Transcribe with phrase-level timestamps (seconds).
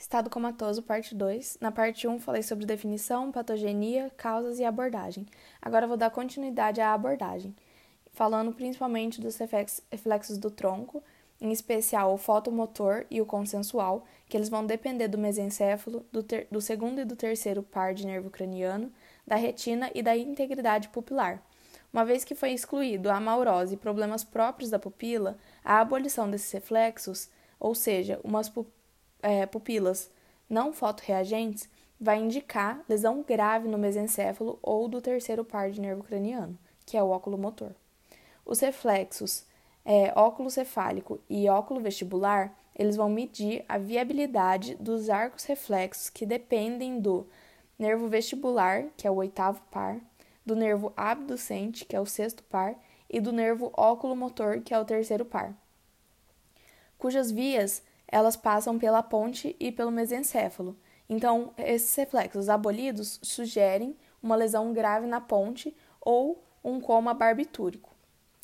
[0.00, 1.58] Estado comatoso, parte 2.
[1.60, 5.26] Na parte 1, falei sobre definição, patogenia, causas e abordagem.
[5.60, 7.54] Agora vou dar continuidade à abordagem,
[8.10, 11.04] falando principalmente dos reflexos do tronco,
[11.38, 16.48] em especial o fotomotor e o consensual, que eles vão depender do mesencéfalo, do, ter,
[16.50, 18.90] do segundo e do terceiro par de nervo craniano,
[19.26, 21.42] da retina e da integridade pupilar.
[21.92, 26.50] Uma vez que foi excluído a amaurose e problemas próprios da pupila, a abolição desses
[26.52, 27.28] reflexos,
[27.58, 28.79] ou seja, umas pupilas
[29.22, 30.10] é, pupilas
[30.48, 31.68] não fotorreagentes
[32.00, 37.02] vai indicar lesão grave no mesencéfalo ou do terceiro par de nervo craniano, que é
[37.02, 37.74] o óculo motor.
[38.44, 39.44] Os reflexos
[39.84, 46.24] é, óculo cefálico e óculo vestibular, eles vão medir a viabilidade dos arcos reflexos que
[46.24, 47.26] dependem do
[47.78, 49.98] nervo vestibular, que é o oitavo par,
[50.44, 52.74] do nervo abducente, que é o sexto par,
[53.08, 55.54] e do nervo óculo motor, que é o terceiro par,
[56.96, 60.76] cujas vias elas passam pela ponte e pelo mesencéfalo.
[61.08, 67.94] Então, esses reflexos abolidos sugerem uma lesão grave na ponte ou um coma barbitúrico.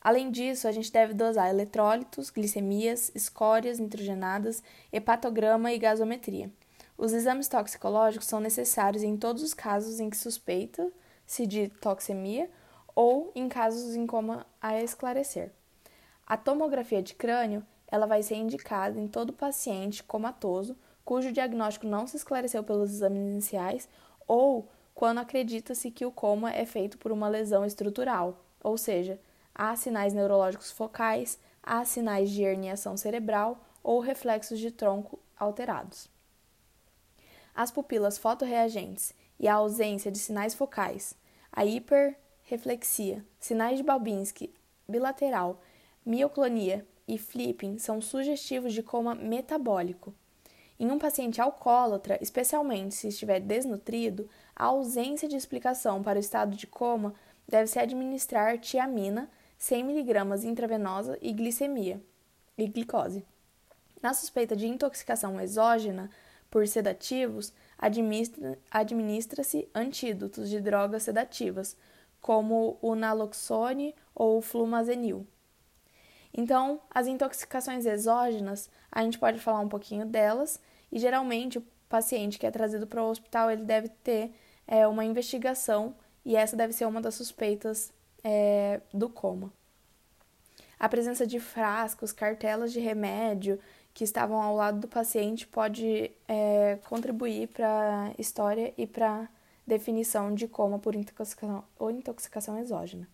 [0.00, 6.50] Além disso, a gente deve dosar eletrólitos, glicemias, escórias nitrogenadas, hepatograma e gasometria.
[6.96, 12.48] Os exames toxicológicos são necessários em todos os casos em que suspeita-se de toxemia
[12.94, 15.52] ou em casos em coma a esclarecer.
[16.26, 22.06] A tomografia de crânio ela vai ser indicada em todo paciente comatoso cujo diagnóstico não
[22.06, 23.88] se esclareceu pelos exames iniciais
[24.26, 29.20] ou quando acredita-se que o coma é feito por uma lesão estrutural, ou seja,
[29.54, 36.08] há sinais neurológicos focais, há sinais de herniação cerebral ou reflexos de tronco alterados.
[37.54, 41.14] As pupilas fotorreagentes e a ausência de sinais focais,
[41.52, 44.52] a hiperreflexia, sinais de Babinski
[44.88, 45.60] bilateral,
[46.04, 50.14] mioclonia e flipping são sugestivos de coma metabólico.
[50.78, 56.54] Em um paciente alcoólatra, especialmente se estiver desnutrido, a ausência de explicação para o estado
[56.54, 57.14] de coma
[57.48, 62.02] deve-se administrar tiamina, 100 mg intravenosa e glicemia
[62.58, 63.24] e glicose.
[64.02, 66.10] Na suspeita de intoxicação exógena
[66.50, 67.52] por sedativos,
[68.70, 71.76] administra-se antídotos de drogas sedativas,
[72.20, 75.26] como o naloxone ou o flumazenil.
[76.36, 80.60] Então, as intoxicações exógenas, a gente pode falar um pouquinho delas,
[80.92, 84.32] e geralmente o paciente que é trazido para o hospital ele deve ter
[84.66, 85.94] é, uma investigação,
[86.24, 87.90] e essa deve ser uma das suspeitas
[88.22, 89.50] é, do coma.
[90.78, 93.58] A presença de frascos, cartelas de remédio
[93.94, 99.28] que estavam ao lado do paciente pode é, contribuir para a história e para a
[99.66, 103.08] definição de coma por intoxicação ou intoxicação exógena.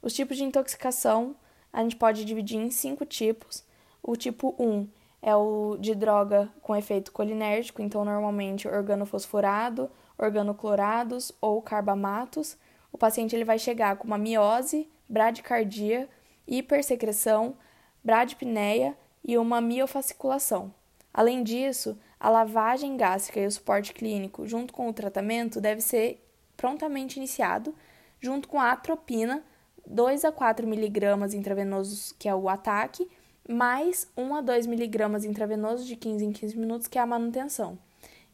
[0.00, 1.34] Os tipos de intoxicação
[1.76, 3.62] a gente pode dividir em cinco tipos.
[4.02, 4.88] O tipo 1
[5.20, 12.56] é o de droga com efeito colinérgico, então normalmente organofosforado, organoclorados ou carbamatos.
[12.90, 16.08] O paciente ele vai chegar com uma miose, bradicardia,
[16.48, 17.54] hipersecreção,
[18.02, 20.72] bradipneia e uma miofasciculação.
[21.12, 26.26] Além disso, a lavagem gástrica e o suporte clínico, junto com o tratamento, deve ser
[26.56, 27.74] prontamente iniciado,
[28.18, 29.44] junto com a atropina,
[29.86, 33.08] 2 a 4 miligramas intravenosos, que é o ataque,
[33.48, 37.78] mais 1 a 2 miligramas intravenosos de 15 em 15 minutos, que é a manutenção.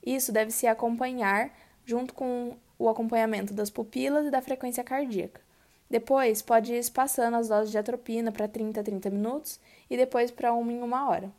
[0.05, 1.51] Isso deve se acompanhar
[1.85, 5.41] junto com o acompanhamento das pupilas e da frequência cardíaca.
[5.89, 10.31] Depois, pode ir espaçando as doses de atropina para 30 a 30 minutos e depois
[10.31, 11.31] para 1 em 1 hora.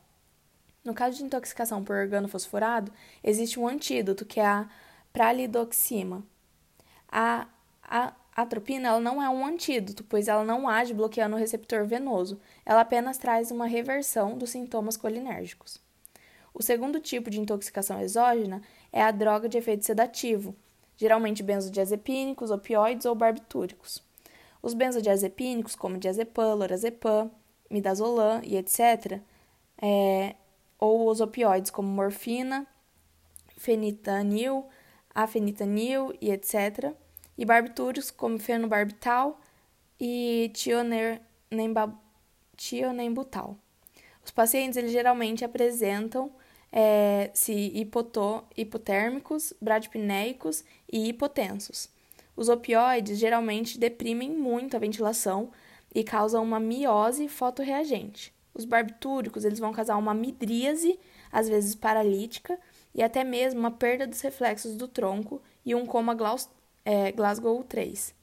[0.83, 2.91] No caso de intoxicação por organofosforado,
[3.23, 4.69] existe um antídoto, que é a
[5.11, 6.23] pralidoxima.
[7.11, 7.47] A
[7.83, 12.39] a atropina ela não é um antídoto, pois ela não age bloqueando o receptor venoso,
[12.65, 15.81] ela apenas traz uma reversão dos sintomas colinérgicos.
[16.53, 18.61] O segundo tipo de intoxicação exógena
[18.91, 20.55] é a droga de efeito sedativo,
[20.95, 24.03] geralmente benzodiazepínicos, opioides ou barbitúricos.
[24.61, 27.31] Os benzodiazepínicos, como diazepam, lorazepam,
[27.69, 29.19] midazolam e etc.,
[29.81, 30.35] é,
[30.79, 32.67] ou os opioides como morfina,
[33.57, 34.65] fenitanil,
[35.13, 36.93] afenitanil e etc.,
[37.37, 39.39] e barbitúricos como fenobarbital
[39.99, 40.51] e
[42.55, 43.57] tionembutal.
[44.23, 46.31] Os pacientes eles geralmente apresentam
[46.71, 51.89] é, se hipotó, hipotérmicos, bradipneicos e hipotensos.
[52.35, 55.51] Os opioides geralmente deprimem muito a ventilação
[55.93, 58.33] e causam uma miose fotorreagente.
[58.55, 60.99] Os barbitúricos eles vão causar uma midríase,
[61.31, 62.59] às vezes paralítica,
[62.93, 66.13] e até mesmo uma perda dos reflexos do tronco e um coma
[66.85, 68.13] é, Glasgow 3.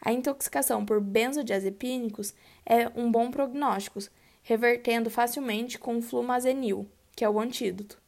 [0.00, 2.34] A intoxicação por benzodiazepínicos
[2.66, 4.00] é um bom prognóstico,
[4.42, 6.86] revertendo facilmente com flumazenil,
[7.16, 8.00] que é o antídoto.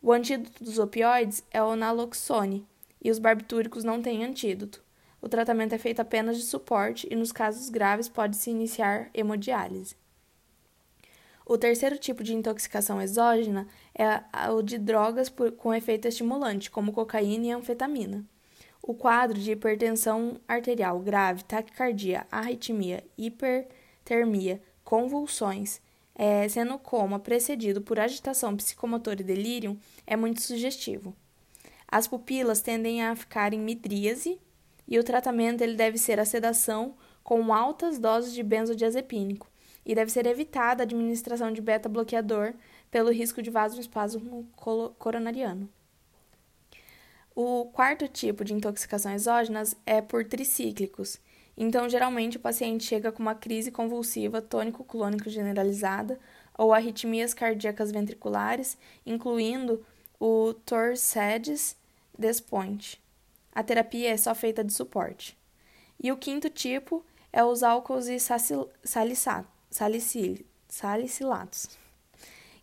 [0.00, 2.66] O antídoto dos opioides é o naloxone,
[3.02, 4.82] e os barbitúricos não têm antídoto.
[5.20, 9.96] O tratamento é feito apenas de suporte e, nos casos graves, pode-se iniciar hemodiálise.
[11.44, 16.92] O terceiro tipo de intoxicação exógena é o de drogas por, com efeito estimulante, como
[16.92, 18.24] cocaína e anfetamina.
[18.82, 25.80] O quadro de hipertensão arterial grave, taquicardia, arritmia, hipertermia, convulsões,
[26.16, 31.14] é, sendo coma precedido por agitação psicomotora e delírio, é muito sugestivo.
[31.86, 34.40] As pupilas tendem a ficar em midríase
[34.88, 39.48] e o tratamento ele deve ser a sedação com altas doses de benzodiazepínico
[39.86, 42.54] e deve ser evitada a administração de beta-bloqueador
[42.90, 44.48] pelo risco de vasoespasmo
[44.98, 45.68] coronariano.
[47.34, 51.18] O quarto tipo de intoxicação exógenas é por tricíclicos.
[51.56, 56.20] Então, geralmente, o paciente chega com uma crise convulsiva tônico-clônico generalizada
[56.56, 58.76] ou arritmias cardíacas ventriculares,
[59.06, 59.84] incluindo
[60.20, 61.74] o Torsades
[62.18, 63.00] Despoint.
[63.54, 65.36] A terapia é só feita de suporte.
[66.02, 68.18] E o quinto tipo é os álcools e
[69.70, 71.78] salicilatos,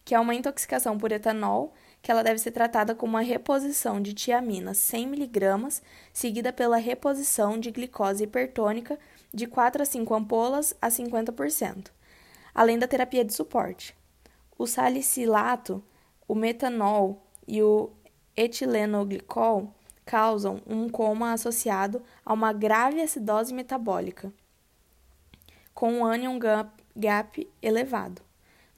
[0.06, 4.14] que é uma intoxicação por etanol, que ela deve ser tratada com uma reposição de
[4.14, 5.82] tiamina 100mg,
[6.14, 8.98] seguida pela reposição de glicose hipertônica
[9.34, 11.92] de 4 a 5 ampolas a 50%,
[12.54, 13.96] além da terapia de suporte.
[14.58, 15.84] O salicilato,
[16.28, 17.92] o metanol e o
[18.36, 19.74] etilenoglicol
[20.06, 24.34] causam um coma associado a uma grave acidose metabólica,
[25.74, 26.40] com um anion
[26.96, 28.29] gap elevado.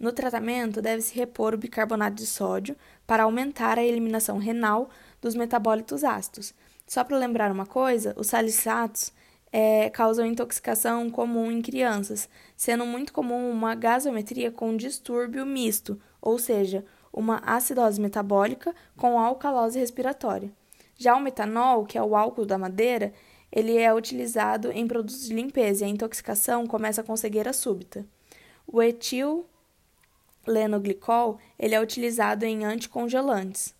[0.01, 2.75] No tratamento, deve-se repor o bicarbonato de sódio
[3.05, 4.89] para aumentar a eliminação renal
[5.21, 6.55] dos metabólitos ácidos.
[6.87, 9.13] Só para lembrar uma coisa, os salicatos
[9.51, 12.27] é, causam intoxicação comum em crianças,
[12.57, 16.83] sendo muito comum uma gasometria com distúrbio misto, ou seja,
[17.13, 20.51] uma acidose metabólica com alcalose respiratória.
[20.97, 23.13] Já o metanol, que é o álcool da madeira,
[23.51, 28.03] ele é utilizado em produtos de limpeza e a intoxicação começa com cegueira súbita.
[28.65, 29.45] O etil
[30.45, 33.73] lenoglicol ele é utilizado em anticongelantes.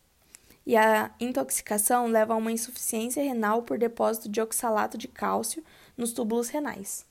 [0.66, 5.64] E a intoxicação leva a uma insuficiência renal por depósito de oxalato de cálcio
[5.98, 7.06] nos túbulos renais.